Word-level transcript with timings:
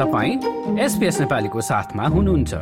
तपाईँ 0.00 0.78
एसपिएस 0.80 1.20
नेपालीको 1.20 1.60
साथमा 1.60 2.04
हुनुहुन्छ। 2.08 2.54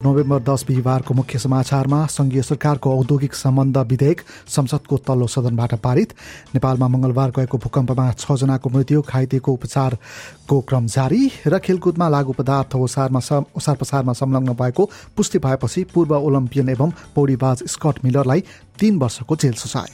नोभेम्बर 0.00 0.40
दस 0.42 0.64
बिहिबारको 0.68 1.14
मुख्य 1.14 1.38
समाचारमा 1.38 1.98
संघीय 2.06 2.42
सरकारको 2.42 2.90
औद्योगिक 2.98 3.34
सम्बन्ध 3.34 3.76
विधेयक 3.90 4.20
संसदको 4.48 4.96
तल्लो 5.04 5.26
सदनबाट 5.26 5.74
पारित। 5.84 6.12
नेपालमा 6.54 6.88
मंगलबार 6.88 7.30
गएको 7.36 7.58
भूकम्पमा 7.58 8.10
छजनाको 8.14 8.70
मृत्यु 8.70 9.02
घाइतेको 9.02 9.52
उपचारको 9.52 10.60
क्रम 10.60 10.86
जारी 10.86 11.30
र 11.46 11.58
खेलकुदमा 11.58 12.08
लागू 12.08 12.32
पदार्थ 12.32 12.76
ओसारमा 12.76 13.20
ओसार 13.56 13.76
पसारमा 13.76 14.12
संलग्न 14.16 14.56
भएको 14.56 14.90
पुष्टि 15.16 15.38
भएपछि 15.44 15.84
पूर्व 15.94 16.16
ओलम्पियन 16.16 16.68
एवं 16.70 16.90
पौडीबाज 17.14 17.68
स्कट 17.68 18.04
मिलरलाई 18.04 18.44
तीन 18.80 18.98
वर्षको 18.98 19.36
जेल 19.36 19.56
सजाय। 19.60 19.92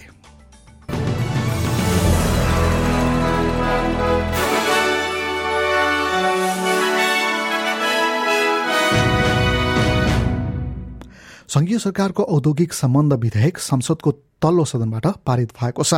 संघीय 11.51 11.79
सरकारको 11.79 12.23
औद्योगिक 12.31 12.73
सम्बन्ध 12.73 13.13
विधेयक 13.23 13.59
संसदको 13.59 14.11
तल्लो 14.43 14.65
सदनबाट 14.71 15.07
पारित 15.27 15.53
भएको 15.59 15.83
छ 15.83 15.95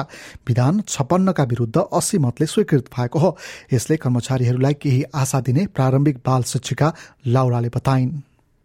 विधान 0.48 0.80
छप्पन्नका 0.88 1.44
विरूद्ध 1.50 1.82
अस्सी 1.98 2.18
मतले 2.24 2.46
स्वीकृत 2.52 2.88
भएको 2.96 3.18
हो 3.24 3.36
यसले 3.72 3.96
कर्मचारीहरूलाई 4.04 4.74
केही 4.84 5.02
आशा 5.22 5.40
दिने 5.48 5.66
प्रारम्भिक 5.76 6.22
बाल 6.26 6.42
शिक्षिका 6.52 6.92
लाउराले 7.36 7.68
बताइन् 7.76 8.12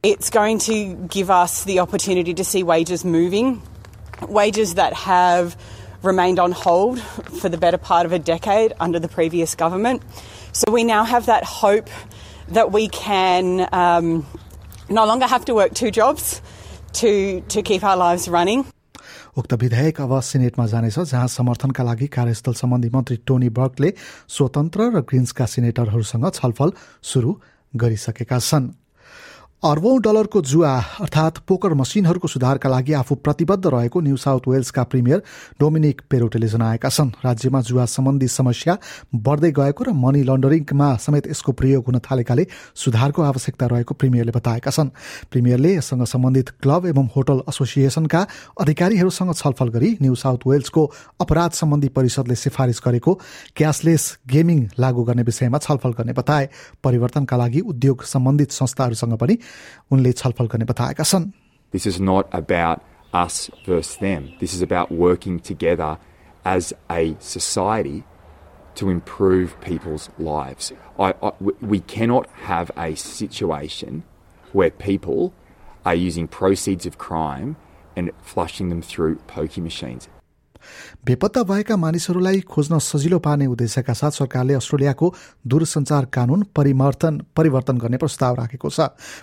It's 0.04 0.30
going 0.30 0.60
to 0.68 0.80
give 1.18 1.30
us 1.30 1.60
the 1.66 1.80
opportunity 1.80 2.34
to 2.40 2.44
see 2.46 2.64
wages 2.64 3.04
moving, 3.04 3.62
wages 4.40 4.76
that 4.76 4.94
have 5.04 5.58
remained 6.04 6.40
on 6.40 6.54
hold 6.54 7.02
for 7.42 7.50
the 7.50 7.58
better 7.58 7.78
part 7.78 8.06
of 8.06 8.14
a 8.14 8.20
decade 8.20 8.76
under 8.80 9.00
the 9.00 9.10
previous 9.20 9.56
government. 9.56 10.04
So 10.54 10.72
we 10.72 10.86
now 10.86 11.04
have 11.04 11.26
that 11.26 11.44
hope 11.44 11.90
that 12.60 12.72
we 12.72 12.88
can 12.88 13.68
um, 13.74 14.14
no 14.90 15.06
longer 15.06 15.28
have 15.28 15.44
to 15.52 15.64
work 15.64 15.74
two 15.74 15.92
jobs. 15.92 16.40
To, 17.00 17.42
to 17.44 17.62
keep 17.62 17.84
our 17.84 17.98
lives 17.98 18.28
running. 18.30 18.66
उक्त 19.38 19.54
विधेयक 19.54 20.02
अब 20.02 20.20
सिनेटमा 20.22 20.66
जानेछ 20.68 21.00
जहाँ 21.00 21.28
समर्थनका 21.28 21.84
लागि 21.84 22.08
कार्यस्थल 22.10 22.54
सम्बन्धी 22.54 22.90
मन्त्री 22.90 23.18
Tony 23.28 23.50
Berkeley 23.60 23.94
स्वतन्त्र 24.36 24.90
र 24.96 25.02
ग्रिन्सका 25.10 25.46
सिनेटरहरूसँग 25.46 26.30
छलफल 26.34 26.72
सुरु 27.12 27.34
गरिसकेका 27.74 28.40
छन् 28.40 28.68
अर्बौं 29.64 30.00
डलरको 30.02 30.42
जुवा 30.44 30.72
अर्थात् 31.02 31.38
पोकर 31.50 31.74
मसिनहरूको 31.74 32.28
सुधारका 32.28 32.70
लागि 32.70 32.94
आफू 32.94 33.16
प्रतिबद्ध 33.18 33.66
रहेको 33.66 34.02
न्यू 34.02 34.18
साउथ 34.18 34.48
वेल्सका 34.48 34.84
प्रिमियर 34.84 35.22
डोमिनिक 35.60 36.02
पेरोटेले 36.10 36.48
जनाएका 36.48 36.90
छन्। 36.90 37.10
राज्यमा 37.26 37.62
जुवा 37.62 37.86
सम्बन्धी 37.88 38.28
समस्या 38.30 38.78
बढ्दै 39.18 39.52
गएको 39.52 39.84
र 39.84 39.94
मनी 39.98 40.22
लन्डरिङमा 40.24 40.90
समेत 40.98 41.28
यसको 41.28 41.52
प्रयोग 41.58 41.86
हुन 41.88 42.00
थालेकाले 42.00 42.46
सुधारको 42.76 43.22
आवश्यकता 43.24 43.66
रहेको 43.66 43.94
प्रिमियरले 43.98 44.32
बताएका 44.32 44.72
छन्। 44.72 44.90
प्रिमियरले 45.32 45.74
यससँग 45.74 46.06
सम्बन्धित 46.06 46.50
क्लब 46.62 46.86
एवं 46.86 47.10
होटल 47.16 47.42
एसोसिएसनका 47.50 48.22
अधिकारीहरूसँग 48.62 49.34
छलफल 49.34 49.70
गरी 49.74 49.90
न्यू 50.02 50.16
साउथ 50.16 50.48
वेल्सको 50.48 50.86
अपराध 51.18 51.52
सम्बन्धी 51.58 51.90
परिषदले 51.98 52.36
सिफारिस 52.38 52.82
गरेको 52.86 53.14
क्यासलेस 53.58 54.06
गेमिङ 54.30 54.64
लागू 54.78 55.04
गर्ने 55.04 55.24
विषयमा 55.26 55.58
छलफल 55.58 55.98
गर्ने 55.98 56.14
बताए। 56.14 56.50
परिवर्तनका 56.84 57.38
लागि 57.38 57.60
उद्योग 57.68 58.04
सम्बन्धित 58.06 58.52
संस्थाहरूसँग 58.54 59.18
पनि 59.18 59.38
उनले 59.93 60.13
छलफल 60.13 60.47
गर्ने 60.47 60.65
बताएका 60.65 61.05
छन् 61.05 61.31
This 61.73 61.87
is 61.87 62.01
not 62.01 62.29
about 62.33 62.83
us 63.15 63.51
versus 63.67 63.97
them. 63.97 64.33
This 64.41 64.55
is 64.55 64.63
about 64.63 64.91
working 64.93 65.41
together 65.41 65.99
as 66.45 66.75
a 66.91 67.17
society 67.19 68.05
to 68.75 68.91
improve 68.91 69.59
people's 69.61 70.11
lives. 70.19 70.73
I, 70.99 71.15
I, 71.23 71.33
we 71.61 71.81
cannot 71.81 72.29
have 72.45 72.71
a 72.77 72.95
situation 72.95 74.03
where 74.53 74.71
people 74.71 75.33
are 75.85 75.95
using 75.95 76.29
proceeds 76.29 76.87
of 76.87 76.99
crime 76.99 77.57
and 77.97 78.11
flushing 78.23 78.69
them 78.69 78.83
through 78.83 79.17
pokie 79.27 79.63
machines. 79.63 80.09
बेपत्ता 81.06 81.44
भएका 81.44 81.78
मानिसहरूलाई 81.78 82.40
खोज्न 82.48 82.80
सजिलो 82.80 83.20
पार्ने 83.20 83.46
उद्देश्यका 83.48 83.94
साथ 83.94 84.12
सरकारले 84.14 84.54
अस्ट्रेलियाको 84.54 85.14
दूरसञ्चार 85.48 86.06
कानून 86.14 86.44
परिवर्तन 86.56 87.22
परिवर्तन 87.38 87.78
गर्ने 87.78 87.98
प्रस्ताव 87.98 88.36
राखेको 88.36 88.70
छ। 88.70 88.80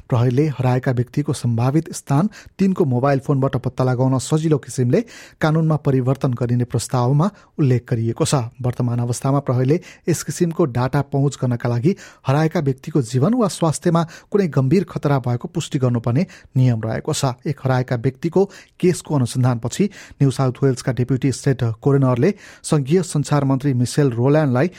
प्रहरीले 0.08 0.46
हराएका 0.58 0.92
व्यक्तिको 0.92 1.32
सम्भावित 1.34 1.92
स्थान 1.94 2.28
तिनको 2.58 2.84
मोबाइल 2.84 3.18
फोनबाट 3.20 3.56
पत्ता 3.56 3.84
लगाउन 3.84 4.18
सजिलो 4.20 4.58
किसिमले 4.58 5.00
कानूनमा 5.40 5.76
परिवर्तन 5.84 6.34
गरिने 6.34 6.64
प्रस्तावमा 6.64 7.30
उल्लेख 7.58 7.86
गरिएको 7.90 8.24
छ। 8.24 8.34
वर्तमान 8.62 8.98
अवस्थामा 9.00 9.38
प्रहरीले 9.40 9.80
यस 10.08 10.22
किसिमको 10.22 10.64
डाटा 10.74 11.00
पहुँच 11.12 11.38
गर्नका 11.42 11.68
लागि 11.68 11.94
हराएका 12.26 12.60
व्यक्तिको 12.60 13.02
जीवन 13.04 13.34
वा 13.34 13.48
स्वास्थ्यमा 13.50 14.02
कुनै 14.30 14.46
गम्भीर 14.48 14.84
खतरा 14.84 15.18
भएको 15.20 15.48
पुष्टि 15.48 15.78
गर्नुपर्ने 15.78 16.26
नियम 16.56 16.80
रहेको 16.82 17.12
छ। 17.12 17.34
एक 17.46 17.60
हराएका 17.64 17.96
व्यक्तिको 17.96 18.44
केसको 18.80 19.14
अनुसन्धानपछि 19.14 19.84
न्यू 20.22 20.30
साउथ 20.30 20.62
वेल्सका 20.62 20.92
डेप्युटी 20.94 21.23
स्टेट 21.32 21.64
कोरोनरले 21.82 22.32
संघीय 22.62 23.02
संचार 23.02 23.44
मन्त्री 23.44 23.74
मिसेल 23.74 24.10
रोल्यान्डलाई 24.10 24.70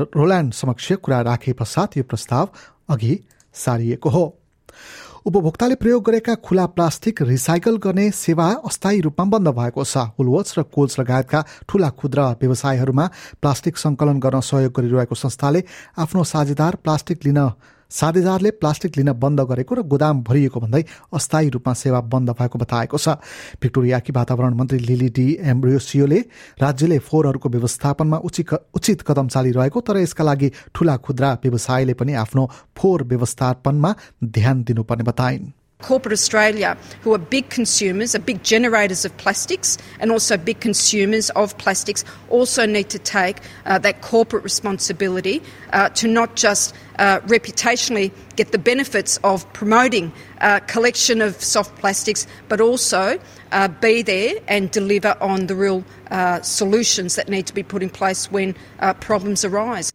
रोल्यान्ड 0.00 0.52
समक्ष 0.52 0.92
कुरा 0.92 1.20
राखे 1.20 1.52
पश्चात 1.52 1.96
यो 1.96 2.02
प्रस्ताव 2.02 2.48
अघि 2.90 3.18
सारिएको 3.54 4.08
हो। 4.08 4.24
उपभोक्ताले 5.26 5.74
प्रयोग 5.74 6.02
गरेका 6.02 6.34
खुला 6.34 6.66
प्लास्टिक 6.66 7.22
रिसाइकल 7.22 7.76
गर्ने 7.76 8.10
सेवा 8.10 8.46
अस्थायी 8.66 9.00
रूपमा 9.00 9.24
बन्द 9.30 9.48
भएको 9.48 9.84
छ। 9.84 9.96
हुलवट्स 10.18 10.58
र 10.58 10.62
कोल्स 10.66 10.98
लगायतका 11.00 11.44
ठूला 11.68 11.90
खुद्रा 11.90 12.30
व्यवसायहरूमा 12.40 13.06
प्लास्टिक 13.42 13.76
संकलन 13.76 14.18
गर्न 14.18 14.40
सहयोग 14.40 14.72
गरिरहेको 14.72 15.14
संस्थाले 15.14 15.62
आफ्नो 15.98 16.24
साझेदार 16.24 16.74
प्लास्टिक 16.82 17.26
लिन 17.26 17.38
साधेदारले 17.92 18.50
प्लास्टिक 18.56 18.96
लिन 18.96 19.12
बन्द 19.14 19.40
गरेको 19.44 19.74
र 19.74 19.82
गोदाम 19.84 20.22
भरिएको 20.24 20.60
भन्दै 20.60 20.82
अस्थायी 21.12 21.48
रूपमा 21.50 21.72
सेवा 21.74 22.00
बन्द 22.08 22.30
भएको 22.32 22.58
बताएको 22.58 22.98
छ। 22.98 23.08
भिक्टोरियाकी 23.62 24.12
वातावरण 24.12 24.54
मन्त्री 24.54 24.78
लिली 24.80 25.08
डी 25.10 25.26
एम्ब्रियोसियोले 25.44 26.20
राज्यले 26.58 26.98
फोहोरहरूको 26.98 27.48
व्यवस्थापनमा 27.48 28.18
उचित 28.18 29.02
कदम 29.06 29.28
चालिरहेको 29.28 29.80
तर 29.80 29.96
यसका 29.98 30.24
लागि 30.24 30.52
ठूला 30.74 30.96
खुद्रा 30.98 31.32
व्यवसायले 31.44 31.94
पनि 31.94 32.12
आफ्नो 32.18 32.50
फोहोर 32.76 33.02
व्यवस्थापनमा 33.04 33.94
ध्यान 34.26 34.62
दिनुपर्ने 34.64 35.04
बताइन्। 35.04 35.61
Corporate 35.82 36.12
Australia, 36.12 36.76
who 37.02 37.12
are 37.12 37.18
big 37.18 37.50
consumers, 37.50 38.14
are 38.14 38.20
big 38.20 38.42
generators 38.42 39.04
of 39.04 39.16
plastics, 39.16 39.78
and 40.00 40.10
also 40.10 40.36
big 40.36 40.60
consumers 40.60 41.30
of 41.30 41.56
plastics, 41.58 42.04
also 42.30 42.66
need 42.66 42.88
to 42.90 42.98
take 42.98 43.38
uh, 43.66 43.78
that 43.78 44.00
corporate 44.00 44.44
responsibility 44.44 45.42
uh, 45.72 45.88
to 45.90 46.08
not 46.08 46.36
just 46.36 46.74
uh, 46.98 47.20
reputationally 47.20 48.12
get 48.36 48.52
the 48.52 48.58
benefits 48.58 49.18
of 49.24 49.50
promoting 49.52 50.12
uh, 50.40 50.60
collection 50.60 51.20
of 51.20 51.42
soft 51.42 51.74
plastics, 51.76 52.26
but 52.48 52.60
also 52.60 53.18
uh, 53.52 53.68
be 53.68 54.02
there 54.02 54.34
and 54.48 54.70
deliver 54.70 55.16
on 55.20 55.46
the 55.46 55.54
real 55.54 55.84
uh, 56.10 56.40
solutions 56.42 57.16
that 57.16 57.28
need 57.28 57.46
to 57.46 57.54
be 57.54 57.62
put 57.62 57.82
in 57.82 57.90
place 57.90 58.30
when 58.30 58.54
problems 59.00 59.44
arise. 59.44 59.92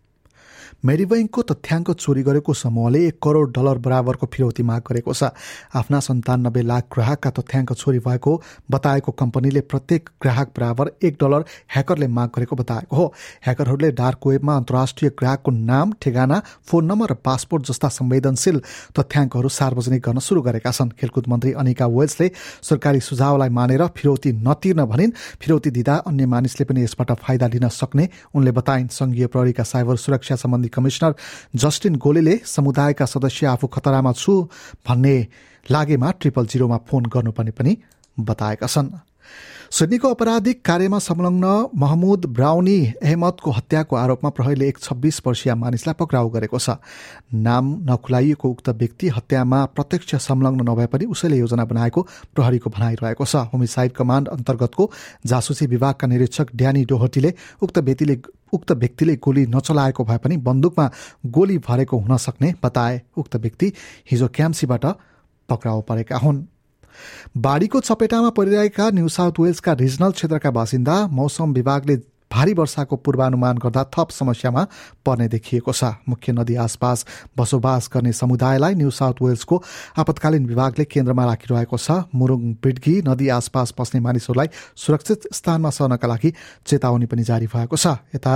मेरिबैङको 0.83 1.41
तथ्याङ्क 1.41 1.91
चोरी 1.91 2.21
गरेको 2.23 2.53
समूहले 2.53 2.99
एक 3.07 3.17
crore 3.17 3.51
dollar 3.51 3.77
बराबरको 3.81 4.27
फिरौती 4.29 4.63
माग 4.63 4.81
गरेको 4.87 5.13
छ। 5.13 5.33
आफ्ना 5.73 5.99
सन्तानब्बे 5.99 6.61
लाख 6.61 6.83
ग्राहकका 6.93 7.29
तथ्याङ्क 7.33 7.73
चोरी 7.73 7.99
भएको 7.99 8.31
बताएको 8.71 9.11
कम्पनीले 9.11 9.61
प्रत्येक 9.65 10.09
ग्राहक 10.21 10.53
बराबर 10.53 10.91
एक 11.01 11.17
डलर 11.17 11.45
ह्याकरले 11.73 12.07
माग 12.07 12.29
गरेको 12.29 12.55
बताएको 12.55 12.95
हो। 12.95 13.05
ह्याकरहरूले 13.45 13.91
डार्क 13.91 14.27
वेबमा 14.27 14.55
अन्तर्राष्ट्रिय 14.55 15.11
ग्राहकको 15.17 15.51
नाम 15.51 15.93
ठेगाना 15.97 16.37
फोन 16.69 16.85
नम्बर 16.85 17.11
र 17.11 17.15
पासपोर्ट 17.25 17.65
जस्ता 17.67 17.89
संवेदनशील 17.97 18.61
तथ्याङ्कहरू 18.93 19.49
सार्वजनिक 19.49 20.01
गर्न 20.05 20.19
सुरु 20.21 20.41
गरेका 20.45 20.71
छन्। 20.71 20.93
खेलकुद 20.93 21.25
मन्त्री 21.27 21.51
अनिका 21.57 21.87
वेल्सले 21.89 22.29
सरकारी 22.61 23.01
सुझावलाई 23.01 23.49
मानेर 23.49 23.85
फिरौती 23.97 24.31
नतिर्न 24.45 24.85
भनिन्। 24.85 25.17
फिरौती 25.41 25.69
दिँदा 25.73 25.95
अन्य 26.05 26.25
मानिसले 26.29 26.69
पनि 26.69 26.85
यसबाट 26.85 27.11
फाइदा 27.17 27.47
लिन 27.49 27.67
सक्ने 27.73 28.09
उनले 28.37 28.51
बताइन् 28.53 28.93
संघीय 28.93 29.27
प्रहरीका 29.27 29.63
साइबर 29.65 29.95
सुरक्षा 29.97 30.35
सम्बन्धी 30.37 30.66
सम्बन्धी 30.67 30.75
कमिश्नर 30.75 31.15
जस्टिन 31.55 31.95
गोलेले 31.95 32.39
समुदायका 32.45 33.05
सदस्य 33.05 33.45
आफू 33.47 33.67
खतरामा 33.67 34.11
छु 34.13 34.47
भन्ने 34.87 35.27
लागेमा 35.65 36.11
ट्रिपल 36.11 36.45
जिरोमा 36.45 36.77
फोन 36.87 37.03
गर्नुपर्ने 37.05 37.51
पनि 37.51 37.77
बताएका 38.19 38.67
छन्। 38.67 38.89
सिडनीको 39.67 40.07
आपराधिक 40.09 40.63
कार्यमा 40.63 40.99
संलग्न 40.99 41.45
महमुद 41.75 42.25
ब्राउनी 42.31 43.03
अहमदको 43.03 43.51
हत्याको 43.51 43.95
आरोपमा 43.95 44.29
प्रहरीले 44.29 44.67
एक 44.67 44.77
छब्बीस 44.79 45.21
वर्षीय 45.27 45.53
मानिसलाई 45.53 45.95
पक्राउ 45.99 46.29
गरेको 46.31 46.59
छ। 46.59 46.79
नाम 47.35 47.65
नखुलाइएको 47.83 48.47
उक्त 48.47 48.69
व्यक्ति 48.71 49.07
हत्यामा 49.11 49.59
प्रत्यक्ष 49.75 50.15
संलग्न 50.15 50.63
नभए 50.63 50.85
पनि 50.87 51.05
उसैले 51.11 51.37
योजना 51.37 51.65
बनाएको 51.67 52.01
प्रहरीको 52.31 52.69
भनाइरहेको 52.71 53.25
छ। 53.25 53.51
होमिसाइड 53.51 53.91
कमाण्ड 53.91 54.27
अन्तर्गतको 54.29 54.91
जासुसी 55.27 55.67
विभागका 55.67 56.07
निरीक्षक 56.07 56.55
ड्यानी 56.55 56.85
डोहटीले 56.87 57.33
उक्त 57.59 57.77
व्यक्तिले 57.79 58.15
उक्त 58.53 58.71
व्यक्तिले 58.71 59.15
गोली 59.15 59.45
नचलाएको 59.45 60.03
भए 60.03 60.17
पनि 60.17 60.37
बन्दुकमा 60.37 60.91
गोली 61.25 61.57
भरेको 61.57 61.97
हुन 61.97 62.17
सक्ने 62.17 62.53
बताए 62.63 63.01
उक्त 63.17 63.35
व्यक्ति 63.35 63.73
हिजो 64.11 64.27
क्याम्सीबाट 64.27 64.85
पक्राउ 65.49 65.81
परेका 65.81 66.17
हुन्। 66.17 66.43
बाढीको 67.37 67.79
चपेटामा 67.79 68.29
परिरहेका 68.29 68.89
न्यू 68.89 69.07
साउथ 69.07 69.39
वेल्सका 69.39 69.73
रिजनल 69.73 70.11
क्षेत्रका 70.11 70.51
बासिन्दा 70.51 71.07
मौसम 71.07 71.53
विभागले 71.53 71.97
भारी 72.31 72.53
वर्षाको 72.53 72.95
पूर्वानुमान 72.97 73.57
गर्दा 73.57 73.83
थप 73.87 74.09
समस्यामा 74.11 74.63
पर्ने 75.05 75.27
देखिएको 75.27 75.71
छ। 75.71 75.83
मुख्य 76.09 76.33
नदी 76.33 76.55
आसपास 76.55 77.05
बसोबास 77.37 77.89
गर्ने 77.93 78.11
समुदायलाई 78.13 78.75
न्यू 78.75 78.89
साउथ 78.91 79.21
वेल्सको 79.21 79.55
आपतकालीन 79.97 80.45
विभागले 80.45 80.85
केन्द्रमा 80.85 81.25
राखिरहेको 81.25 81.77
छ। 81.77 82.11
मुरुङ 82.15 82.41
बिड्गी 82.63 82.95
नदी 83.07 83.27
आसपास 83.31 83.73
बस्ने 83.79 83.99
मानिसहरूलाई 84.01 84.49
सुरक्षित 84.75 85.33
स्थानमा 85.33 85.69
सर्नका 85.71 86.07
लागि 86.07 86.33
चेतावनी 86.67 87.05
पनि 87.07 87.23
जारी 87.23 87.47
भएको 87.47 87.75
छ। 87.75 87.87
यता 88.15 88.33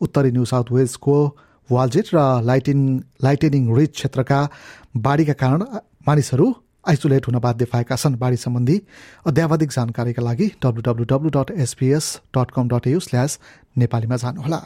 उत्तरी 0.00 0.30
न्यू 0.32 0.44
साउथ 0.44 0.72
वेल्सको 0.72 1.16
वालजेट 1.68 2.06
र 2.14 2.18
लाइटिङ 2.44 2.78
लाइटेनिङ 3.24 3.62
रिच 3.76 3.92
क्षेत्रका 3.92 4.40
बाढीका 4.96 5.32
कारण 5.32 5.62
मानिसहरू 6.08 6.46
आइसोलेट 6.86 7.26
हुन 7.26 7.38
बाध्य 7.40 7.64
भएका 7.72 7.96
छन् 7.96 8.16
बाढी 8.20 8.36
सम्बन्धी 8.36 8.76
अध्यावधिक 9.26 9.70
जानकारीका 9.72 10.22
लागि 10.22 10.46
W 10.62 10.82
W 10.82 11.04
W 11.12 11.30
dot 11.36 11.50
SBS 11.64 12.04
dot 12.36 12.50
com 12.52 12.68
dot 12.68 12.86
U 12.86 13.00
slash 13.00 13.38
नेपालीमा 13.78 14.16
जानुहोला। 14.20 14.60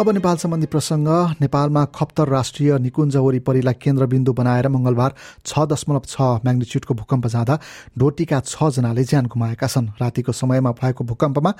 अब 0.00 0.08
नेपाल 0.10 0.36
सम्बन्धी 0.36 0.66
प्रसङ्ग 0.66 1.08
नेपालमा 1.40 1.84
खप्तर 1.94 2.28
राष्ट्रिय 2.28 2.78
निकुञ्ज 2.78 3.16
वरिपरिलाई 3.16 3.74
केन्द्रबिन्दु 3.76 4.32
बनाएर 4.32 4.68
मंगलबार 4.68 5.14
छ 5.46 5.68
दशमलव 5.68 6.04
छ 6.08 6.20
म्याग्निच्युडको 6.44 6.94
भूकम्प 6.94 7.26
जाँदा 7.34 7.58
डोटीका 7.98 8.40
छजनाले 8.42 9.04
ज्यान 9.04 9.26
गुमाएका 9.26 9.66
छन्। 9.68 9.92
रातिको 10.00 10.32
समयमा 10.32 10.70
भएको 10.80 11.04
भूकम्पमा 11.04 11.52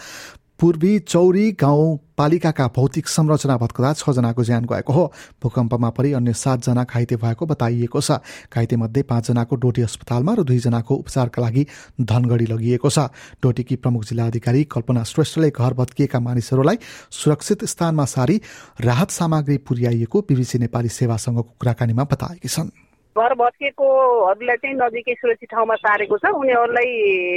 पूर्वी 0.63 0.99
चौरी 1.01 1.51
गाउँपालिकाका 1.59 2.67
भौतिक 2.77 3.09
संरचना 3.09 3.57
भत्कदा 3.59 3.93
छजनाको 3.93 4.45
ज्यान 4.45 4.65
गएको 4.65 4.93
हो। 4.93 5.05
भूकम्पमा 5.43 5.91
परि 5.91 6.13
अन्य 6.13 6.33
सातजना 6.33 6.85
घाइते 6.85 7.17
भएको 7.19 7.47
बताइएको 7.47 8.01
छ। 8.01 8.23
घाइते 8.47 8.77
मध्ये 8.77 9.03
पाँचजनाको 9.03 9.57
डोटी 9.59 9.83
अस्पतालमा 9.83 10.35
र 10.35 10.43
दुईजनाको 10.47 10.95
उपचारका 10.95 11.43
लागि 11.43 11.67
धनगढी 11.99 12.47
लगिएको 12.47 12.91
छ। 12.91 13.11
डोटीकी 13.43 13.77
प्रमुख 13.83 14.05
जिल्लाधिकारी 14.07 14.63
कल्पना 14.71 15.03
श्रेष्ठले 15.03 15.51
घर 15.51 15.75
भत्किएका 15.75 16.21
मानिसहरूलाई 16.21 16.79
सुरक्षित 17.11 17.65
स्थानमा 17.67 18.05
सारी 18.07 18.41
राहत 18.81 19.11
सामग्री 19.11 19.59
पुर्याइएको 19.67 20.21
बिबिसी 20.31 20.59
नेपाली 20.63 20.89
सेवासँगको 20.95 21.59
कुराकानीमा 21.59 22.05
बताएकी 22.07 22.49
छन्। 22.49 22.71
घर 23.13 23.33
भत्किएकोहरूलाई 23.35 24.57
चाहिँ 24.57 24.77
नजिकै 24.77 25.15
सुरक्षित 25.15 25.49
ठाउँमा 25.53 25.75
सारेको 25.77 26.17
छ। 26.17 26.33
उनीहरूलाई 26.33 26.91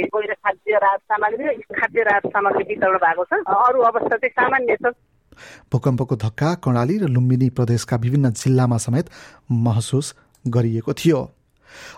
गएर 0.08 0.32
खाद्य 0.34 0.78
राहत 0.80 1.00
सामग्री 1.04 1.44
खाद्य 1.76 2.02
राहत 2.02 2.26
सामग्री 2.32 2.64
वितरण 2.64 2.96
भएको 2.96 3.24
छ। 3.24 3.32
अरू 3.44 3.80
अवस्था 3.84 4.16
चाहिँ 4.16 4.32
सामान्य 4.32 4.76
छ। 4.80 4.94
भूकम्पको 5.68 6.16
धक्का 6.16 6.54
कर्णाली 6.64 6.96
र 6.98 7.08
लुम्बिनी 7.12 7.48
प्रदेशका 7.52 7.96
विभिन्न 7.96 8.30
जिल्लामा 8.32 8.76
समेत 8.80 9.06
महसुस 9.52 10.14
गरिएको 10.44 10.92
थियो। 10.92 11.20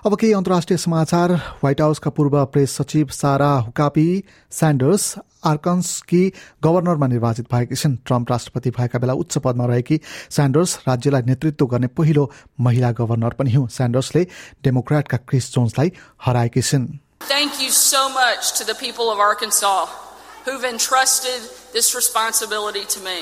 अब 0.06 0.16
केही 0.18 0.32
अन्तर्राष्ट्रिय 0.32 0.78
समाचार। 0.78 1.30
व्हाइट 1.62 1.80
हाउसका 1.80 2.10
पूर्व 2.10 2.44
प्रेस 2.44 2.76
सचिव 2.76 3.06
सारा 3.14 3.50
हुकापी 3.66 4.08
स्यान्डर्स 4.50 5.04
आर्कन्सकी 5.46 6.22
गभर्नरमा 6.64 7.06
निर्वाचित 7.06 7.46
भएकी 7.52 7.74
छिन् 7.74 7.96
ट्रम्प 8.06 8.30
राष्ट्रपति 8.30 8.70
भएका 8.78 8.98
बेला 8.98 9.12
उच्च 9.22 9.38
पदमा 9.44 9.66
रहेकी 9.66 10.00
स्यान्डर्स 10.30 10.76
राज्यलाई 10.88 11.22
नेतृत्व 11.26 11.66
गर्ने 11.74 11.86
पहिलो 11.98 12.30
महिला 12.66 12.90
गभर्नर 13.00 13.34
पनि 13.38 13.52
हुन् 13.54 13.68
स्यान्डर्सले 13.76 14.26
डेमोक्रेटका 14.64 15.16
क्रिस 15.28 15.52
जोन्सलाई 15.54 15.92
हराएकी 16.26 16.62
छिन् 16.70 16.88
Thank 17.28 17.60
you 17.60 17.70
so 17.70 18.08
much 18.08 18.52
to 18.58 18.64
the 18.64 18.74
people 18.74 19.10
of 19.10 19.18
Arkansas 19.20 19.86
who've 20.44 20.64
entrusted 20.64 21.50
this 21.72 21.94
responsibility 21.94 22.84
to 22.94 23.00
me. 23.00 23.16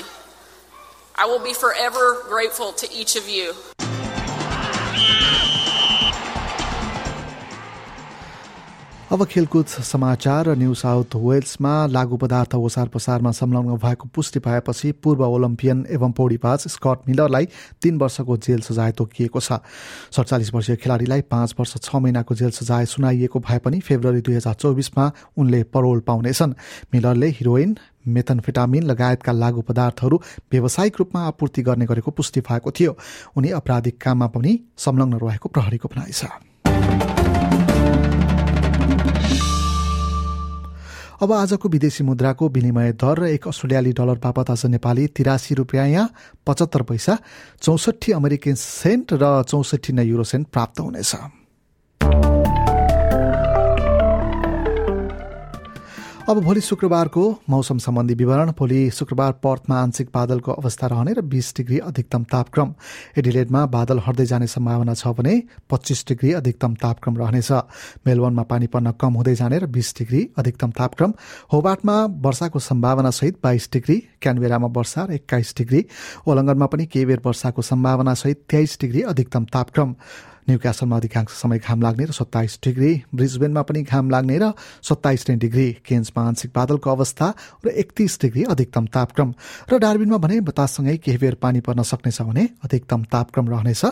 I 1.15 1.25
will 1.25 1.43
be 1.43 1.53
forever 1.53 2.23
grateful 2.29 2.71
to 2.73 2.87
each 2.93 3.15
of 3.15 3.27
you. 3.27 3.53
अब 9.11 9.23
खेलकुद 9.25 9.65
समाचार 9.65 10.47
न्यू 10.57 10.73
साउथ 10.75 11.15
वेल्समा 11.15 11.73
लागू 11.87 12.17
पदार्थ 12.17 12.55
ओसार 12.55 12.87
पसारमा 12.87 13.31
संलग्न 13.31 13.75
भएको 13.79 14.07
पुष्टि 14.15 14.39
भएपछि 14.39 14.91
पूर्व 15.03 15.23
ओलम्पियन 15.25 15.85
एवं 15.89 16.11
पौडीबाज 16.11 16.67
स्कट 16.67 17.07
मिलरलाई 17.07 17.45
तीन 17.81 17.97
वर्षको 17.97 18.37
जेल 18.37 18.61
सजाय 18.61 18.91
तोकिएको 18.91 19.39
छ। 19.39 19.59
सडचालिस 20.11 20.53
वर्षीय 20.53 20.75
खेलाडीलाई 20.75 21.21
पाँच 21.31 21.55
वर्ष 21.59 21.75
छ 21.77 21.95
महिनाको 21.95 22.35
जेल 22.35 22.51
सजाय 22.51 22.85
सुनाइएको 22.85 23.39
भए 23.39 23.57
पनि 23.59 23.79
फेब्रुअरी 23.79 24.21
दुई 24.21 24.35
हजार 24.35 24.53
चौबिसमा 24.53 25.11
उनले 25.37 25.63
परोल 25.63 25.99
पाउनेछन्। 26.03 26.53
मिलरले 26.93 27.29
हिरोइन 27.39 27.77
मेथनफिटामिन 28.07 28.83
लगायतका 28.83 29.31
लागू 29.33 29.61
पदार्थहरू 29.61 30.21
व्यावसायिक 30.51 30.99
रूपमा 30.99 31.21
आपूर्ति 31.27 31.61
गर्ने 31.63 31.85
गरेको 31.85 32.11
पुष्टि 32.11 32.41
भएको 32.43 32.71
थियो। 32.71 32.97
उनी 33.37 33.55
आपराधिक 33.55 34.01
काममा 34.03 34.27
पनि 34.35 34.59
संलग्न 34.77 35.23
रहेको 35.23 35.49
प्रहरीको 35.49 35.95
भनाइ 35.95 36.11
छ। 36.11 36.25
अब 41.17 41.31
आजको 41.33 41.69
विदेशी 41.69 42.03
मुद्राको 42.03 42.47
विनिमय 42.49 42.91
दर 42.93 43.19
र 43.19 43.27
एक 43.27 43.47
अस्ट्रेलियाली 43.49 43.91
डलर 43.97 44.17
बापत 44.21 44.49
आज 44.53 44.65
नेपाली 44.69 45.07
तिरासी 45.17 45.55
रुपियाँ 45.57 46.05
पचहत्तर 46.45 46.81
पैसा 46.85 47.17
चौसठी 47.57 48.11
अमेरिकन 48.13 48.53
सेन्ट 48.53 49.17
र 49.17 49.41
चौसठी 49.49 49.97
नै 49.97 50.05
युरो 50.05 50.23
सेन्ट 50.23 50.47
प्राप्त 50.53 50.79
हुनेछ। 50.79 51.11
अब 56.27 56.39
भोलि 56.43 56.61
शुक्रबारको 56.61 57.23
मौसम 57.49 57.77
सम्बन्धी 57.77 58.13
विवरण 58.13 58.51
भोलि 58.51 58.89
शुक्रबार 58.91 59.31
पर्थमा 59.43 59.75
आंशिक 59.81 60.09
बादलको 60.13 60.51
अवस्था 60.51 60.87
रहने 60.87 61.13
र 61.13 61.21
बीस 61.23 61.53
डिग्री 61.57 61.77
अधिकतम 61.79 62.23
तापक्रम। 62.23 62.73
एडिलेडमा 63.17 63.65
बादल 63.65 63.99
हट्दै 64.03 64.25
जाने 64.25 64.47
सम्भावना 64.47 64.93
छ 64.93 65.07
भने 65.15 65.35
पच्चिस 65.71 66.03
डिग्री 66.07 66.31
अधिकतम 66.33 66.75
तापक्रम 66.83 67.17
रहनेछ। 67.17 67.51
मेलबर्नमा 68.03 68.43
पानी 68.43 68.67
पर्न 68.67 68.91
कम 68.99 69.13
हुँदै 69.13 69.35
जाने 69.39 69.57
र 69.57 69.65
बीस 69.71 69.95
डिग्री 69.99 70.27
अधिकतम 70.35 70.71
तापक्रम। 70.75 71.13
होबाटमा 71.47 71.95
वर्षाको 72.19 72.59
सम्भावना 72.59 73.09
सहित 73.15 73.39
बाइस 73.43 73.69
डिग्री 73.73 73.97
क्यानबेरामा 74.21 74.67
वर्षा 74.67 75.05
र 75.05 75.11
एक्काइस 75.23 75.55
डिग्री। 75.57 75.85
ओलङ्गनमा 76.27 76.65
पनि 76.67 76.85
केही 76.91 77.05
बेर 77.05 77.21
वर्षाको 77.23 77.61
सम्भावना 77.63 78.13
सहित 78.19 78.43
तेइस 78.51 78.77
डिग्री 78.81 79.01
अधिकतम 79.07 79.45
तापक्रम। 79.47 79.95
न्यू 80.47 80.57
क्यासलमा 80.57 80.95
अधिकांश 80.95 81.31
समय 81.31 81.59
घाम 81.59 81.81
लाग्ने 81.81 82.05
र 82.07 82.11
सत्ताइस 82.11 82.59
डिग्री। 82.63 82.91
ब्रिजबेनमा 83.11 83.61
पनि 83.67 83.81
घाम 83.83 84.09
लाग्ने 84.09 84.37
र 84.39 84.51
सत्ताइस 84.81 85.25
नै 85.29 85.35
डिग्री। 85.37 85.67
केन्समा 85.83 86.21
आंशिक 86.23 86.51
बादलको 86.55 86.87
अवस्था 86.87 87.27
र 87.65 87.67
एकतिस 87.83 88.13
डिग्री 88.21 88.43
अधिकतम 88.47 88.85
तापक्रम। 88.87 89.29
र 89.67 89.77
डार्बिनमा 89.77 90.17
भने 90.17 90.39
बताससँगै 90.47 90.97
केही 91.03 91.17
बेर 91.17 91.35
पानी 91.35 91.59
पर्न 91.59 91.83
सक्नेछ 91.83 92.21
भने 92.21 92.43
अधिकतम 92.63 93.03
तापक्रम 93.11 93.45
रहनेछ 93.49 93.83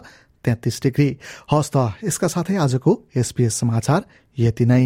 तेत्तिस 0.45 0.81
डिग्री। 0.83 1.09
हस् 1.51 1.71
त 1.75 1.75
यसका 2.07 2.27
साथै 2.31 2.55
आजको 2.55 2.91
एसपीएस 3.11 3.53
समाचार 3.59 4.01
यति 4.37 4.65
नै। 4.65 4.85